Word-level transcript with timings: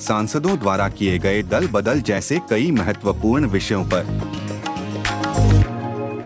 सांसदों 0.00 0.58
द्वारा 0.58 0.88
किए 0.88 1.18
गए 1.18 1.42
दल 1.42 1.66
बदल 1.66 2.00
जैसे 2.00 2.38
कई 2.50 2.70
महत्वपूर्ण 2.70 3.46
विषयों 3.46 3.84
पर। 3.84 4.04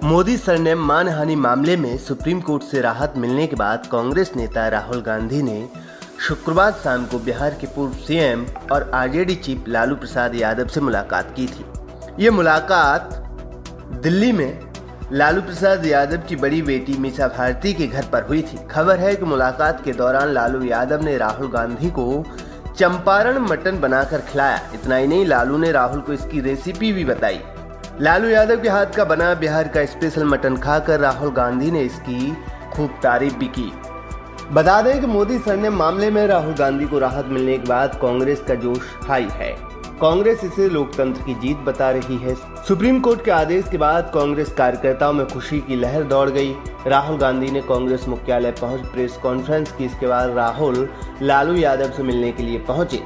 मोदी 0.05 0.37
सरनेम 0.37 0.79
मानहानि 0.79 1.37
मामले 1.37 1.77
में 1.77 1.97
सुप्रीम 1.99 2.41
कोर्ट 2.41 2.63
से 2.63 2.81
राहत 2.81 3.15
मिलने 3.17 3.47
के 3.47 3.57
बाद 3.57 3.87
कांग्रेस 3.93 4.33
नेता 4.37 4.67
राहुल 4.69 5.01
गांधी 5.01 5.43
ने 5.43 5.69
शुक्रवार 6.29 6.73
शाम 6.73 7.07
को 7.07 7.19
बिहार 7.19 7.55
के 7.61 7.67
पूर्व 7.67 7.93
सीएम 7.99 8.45
और 8.73 8.91
आरजेडी 8.95 9.35
चीफ 9.35 9.65
लालू 9.69 9.97
प्रसाद 9.97 10.35
यादव 10.35 10.67
से 10.67 10.81
मुलाकात 10.81 11.33
की 11.37 11.47
थी। 11.47 11.65
ये 12.21 12.31
मुलाकात 12.31 13.09
दिल्ली 14.03 14.33
में 14.33 14.61
लालू 15.13 15.43
प्रसाद 15.43 15.87
यादव 15.87 16.23
की 16.29 16.37
बड़ी 16.37 16.63
बेटी 16.63 16.97
मीसा 16.99 17.29
भारती 17.29 17.73
के 17.73 17.87
घर 17.87 18.05
पर 18.05 18.23
हुई 18.23 18.43
थी। 18.43 18.59
खबर 18.71 18.99
है 18.99 19.15
कि 19.17 19.25
मुलाकात 19.25 19.85
के 19.85 19.93
दौरान 19.93 20.29
लालू 20.29 20.63
यादव 20.65 21.05
ने 21.05 21.17
राहुल 21.19 21.49
गांधी 21.49 21.91
को 21.91 22.25
चंपारण 22.79 23.39
मटन 23.39 23.81
बनाकर 23.81 24.21
खिलाया। 24.21 24.61
इतना 24.75 24.97
ही 24.97 25.07
नहीं, 25.07 25.25
लालू 25.27 25.59
ने 25.59 25.73
राहुल 25.73 26.01
को 26.01 26.13
इसकी 26.13 26.41
रेसिपी 26.41 26.93
भी 26.93 27.05
बताई। 27.05 27.41
लालू 28.01 28.29
यादव 28.29 28.63
के 28.63 28.69
हाथ 28.69 28.87
का 28.87 29.05
बना 29.05 29.35
बिहार 29.35 29.69
का 29.69 29.85
स्पेशल 29.85 30.25
मटन 30.25 30.57
खाकर 30.57 31.01
राहुल 31.01 31.31
गांधी 31.31 31.71
ने 31.71 31.81
इसकी 31.81 32.37
खूब 32.73 32.99
तारीफ़ 33.03 33.35
भी 33.35 33.47
की। 33.47 33.73
बता 34.53 34.81
दें 34.83 35.01
कि 35.01 35.07
मोदी 35.07 35.39
सर 35.39 35.57
ने 35.57 35.71
मामले 35.71 36.11
में 36.11 36.27
राहुल 36.27 36.55
गांधी 36.55 36.87
को 36.87 36.99
राहत 36.99 37.27
मिलने 37.27 37.59
के 37.59 37.69
बाद 37.69 37.99
कांग्रेस 38.03 38.41
का 38.49 38.55
जोश 38.55 38.81
हाई 39.09 39.29
है। 39.33 39.72
कांग्रेस 40.03 40.41
इसे 40.45 40.69
लोकतंत्र 40.69 41.23
की 41.23 41.35
जीत 41.35 41.57
बता 41.57 41.91
रही 41.91 42.17
है। 42.17 42.35
सुप्रीम 42.69 42.99
कोर्ट 43.01 43.25
के 43.25 43.31
आदेश 43.31 43.69
के 43.69 43.79
बाद 43.79 44.11
कांग्रेस 44.15 44.53
कार्यकर्ताओं 44.53 45.13
में 45.13 45.27
खुशी 45.29 45.59
की 45.61 45.77
लहर 45.77 46.03
दौड़ 46.03 46.31
गई। 46.31 46.55
राहुल 46.87 47.19
गांधी 47.19 47.51
ने 47.51 47.61
कांग्रेस 47.61 48.07
मुख्यालय 48.09 48.51
पहुँच 48.51 48.81
प्रेस 48.87 49.17
कॉन्फ्रेंस 49.23 49.73
की। 49.73 49.85
इसके 49.85 50.07
बाद 50.07 50.31
राहुल 50.31 50.89
लालू 51.23 51.55
यादव 51.55 51.91
से 51.91 52.03
मिलने 52.03 52.33
के 52.33 52.43
लिए 52.43 52.59
पहुँचे। 52.59 53.03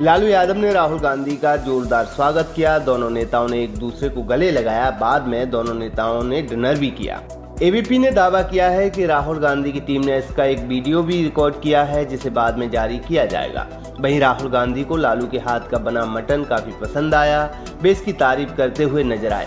लालू 0.00 0.26
यादव 0.26 0.56
ने 0.56 0.72
राहुल 0.72 0.98
गांधी 0.98 1.36
का 1.36 1.56
जोरदार 1.56 2.04
स्वागत 2.06 2.52
किया। 2.56 2.78
दोनों 2.78 3.10
नेताओं 3.10 3.48
ने 3.48 3.62
एक 3.64 3.78
दूसरे 3.78 4.08
को 4.08 4.22
गले 4.22 4.50
लगाया। 4.50 4.90
बाद 4.90 5.26
में 5.26 5.50
दोनों 5.50 5.74
नेताओं 5.74 6.22
ने 6.22 6.42
डिनर 6.42 6.78
भी 6.78 6.90
किया। 6.90 7.22
एबीपी 7.62 7.98
ने 7.98 8.10
दावा 8.10 8.40
किया 8.42 8.68
है 8.68 8.88
कि 8.90 9.04
राहुल 9.06 9.38
गांधी 9.38 9.72
की 9.72 9.80
टीम 9.80 10.04
ने 10.04 10.16
इसका 10.18 10.44
एक 10.44 10.58
वीडियो 10.58 11.02
भी 11.02 11.22
रिकॉर्ड 11.22 11.60
किया 11.60 11.82
है, 11.84 12.04
जिसे 12.04 12.30
बाद 12.30 12.56
में 12.58 12.68
जारी 12.70 12.98
किया 12.98 13.26
जाएगा। 13.26 13.66
वहीं 14.00 14.18
राहुल 14.20 14.50
गांधी 14.50 14.84
को 14.84 14.96
लालू 14.96 15.26
के 15.26 15.38
हाथ 15.38 15.68
का 15.70 15.78
बना 15.78 16.04
मटन 16.04 16.42
काफ़ी 16.44 16.72
पसंद 16.80 17.14
आया। 17.14 17.44
वे 17.82 17.90
इसकी 17.90 18.12
तारीफ़ 18.12 18.54
करते 18.54 18.84
हुए 18.84 19.04
नज़र 19.04 19.32
आए। 19.32 19.46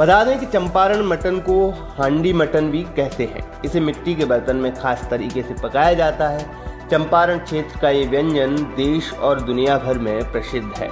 बता 0.00 0.22
दें 0.24 0.38
कि 0.40 0.46
चंपारण 0.46 1.02
मटन 1.02 1.38
को 1.40 1.70
हांडी 1.98 2.32
मटन 2.32 2.70
भी 2.70 2.82
कहते 2.96 3.24
हैं। 3.24 3.44
इसे 3.64 3.80
मिट्टी 3.80 4.14
के 4.14 4.24
बर्तन 4.24 4.56
में 4.56 4.74
खास 4.74 5.06
तरीके 5.10 5.42
से 5.42 5.54
पकाया 5.62 5.94
जाता 5.94 6.28
है। 6.28 6.46
चंपारण 6.90 7.38
क्षेत्र 7.38 7.80
का 7.80 7.90
ये 7.90 8.04
व्यंजन 8.06 8.56
देश 8.76 9.12
और 9.14 9.40
दुनिया 9.40 9.78
भर 9.78 9.98
में 9.98 10.32
प्रसिद्ध 10.32 10.68
है। 10.78 10.90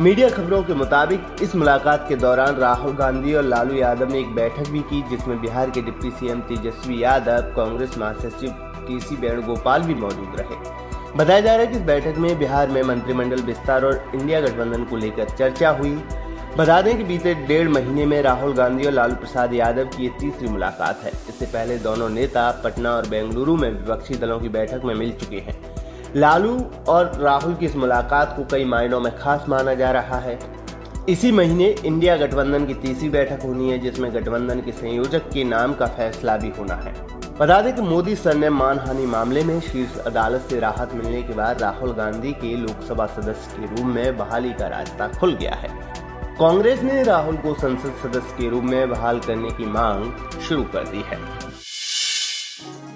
मीडिया 0.00 0.28
खबरों 0.28 0.62
के 0.62 0.74
मुताबिक, 0.74 1.20
इस 1.42 1.54
मुलाकात 1.56 2.04
के 2.08 2.16
दौरान 2.16 2.56
राहुल 2.56 2.92
गांधी 2.92 3.34
और 3.34 3.42
लालू 3.42 3.74
यादव 3.74 4.10
ने 4.12 4.18
एक 4.20 4.34
बैठक 4.34 4.68
भी 4.68 4.80
की, 4.80 5.00
जिसमें 5.02 5.40
बिहार 5.40 5.70
के 5.70 5.82
डिप्टी 5.82 6.10
सीएम 6.10 6.40
तेजस्वी 6.40 7.02
यादव, 7.02 7.40
कांग्रेस 7.56 7.96
महासचिव 7.98 8.50
टी 8.88 8.98
सी 9.00 9.16
वेणुगोपाल 9.16 9.82
भी 9.82 9.94
मौजूद 9.94 10.36
रहे। 10.40 11.16
बताया 11.16 11.40
जा 11.40 11.54
रहा 11.56 11.60
है 11.60 11.66
कि 11.66 11.78
इस 11.78 11.84
बैठक 11.84 12.18
में 12.18 12.38
बिहार 12.38 12.68
में 12.68 12.82
मंत्रिमंडल 12.82 13.42
विस्तार 13.42 13.84
और 13.84 14.12
इंडिया 14.14 14.40
गठबंधन 14.40 14.84
को 14.84 14.96
लेकर 14.96 15.28
चर्चा 15.28 15.70
हुई। 15.70 15.94
बता 16.58 16.80
दें 16.82 16.96
कि 16.98 17.04
बीते 17.04 17.34
डेढ़ 17.46 17.68
महीने 17.68 18.06
में 18.06 18.20
राहुल 18.22 18.54
गांधी 18.54 18.86
और 18.86 18.92
लालू 18.92 19.14
प्रसाद 19.14 19.54
यादव 19.54 19.84
की 19.86 20.02
ये 20.02 20.10
तीसरी 20.20 20.48
मुलाकात 20.48 21.00
है। 21.04 21.12
इससे 21.28 21.46
पहले 21.46 21.78
दोनों 21.78 22.08
नेता 22.08 22.50
पटना 22.64 22.92
और 22.92 23.08
बेंगलुरु 23.08 23.56
में 23.56 23.70
विपक्षी 23.70 24.14
दलों 24.14 24.38
की 24.40 24.48
बैठक 24.48 24.84
में 24.84 24.94
मिल 24.94 25.12
चुके 25.12 25.36
हैं। 25.36 25.75
लालू 26.16 26.64
और 26.88 27.12
राहुल 27.20 27.54
की 27.54 27.66
इस 27.66 27.76
मुलाकात 27.76 28.36
को 28.36 28.44
कई 28.44 28.64
मायनों 28.64 29.00
में 29.00 29.18
खास 29.18 29.44
माना 29.48 29.74
जा 29.74 29.90
रहा 29.90 30.18
है। 30.18 30.38
इसी 31.08 31.32
महीने 31.32 31.64
इंडिया 31.84 32.16
गठबंधन 32.16 32.66
की 32.66 32.74
तीसरी 32.74 33.08
बैठक 33.08 33.42
होनी 33.42 33.70
है, 33.70 33.78
जिसमें 33.78 34.14
गठबंधन 34.14 34.60
के 34.60 34.72
संयोजक 34.72 35.28
के 35.28 35.44
नाम 35.44 35.74
का 35.74 35.86
फैसला 35.86 36.36
भी 36.36 36.52
होना 36.58 36.74
है। 36.74 36.94
बता 37.40 37.60
दें 37.60 37.74
कि 37.74 37.82
मोदी 37.82 38.16
सर 38.16 38.34
ने 38.34 38.50
मानहानि 38.50 39.06
मामले 39.06 39.44
में 39.44 39.60
शीर्ष 39.60 39.98
अदालत 39.98 40.40
से 40.40 40.60
राहत 40.60 40.94
मिलने 40.94 41.22
के 41.22 41.34
बाद 41.34 41.62
राहुल 41.62 41.92
गांधी 41.92 42.32
के 42.32 42.56
लोकसभा 42.56 43.06
सदस्य 43.06 43.60
के 43.60 43.76
रूप 43.76 43.94
में 43.94 44.18
बहाली 44.18 44.52
का 44.52 44.68
रास्ता 44.68 45.08
खुल 45.08 45.34
गया 45.34 45.54
है। 45.54 45.68
कांग्रेस 46.40 46.82
ने 46.82 47.02
राहुल 47.02 47.36
को 47.36 47.54
संसद 47.54 47.92
सदस्य 48.02 48.36
के 48.38 48.48
रूप 48.48 48.64
में 48.64 48.90
बहाल 48.90 49.20
करने 49.20 49.50
की 49.50 49.66
मांग 49.66 50.12
शुरू 50.40 50.62
कर 50.62 50.88
दी 50.88 51.04
है। 51.06 51.18